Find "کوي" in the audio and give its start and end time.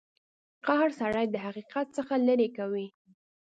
2.57-2.87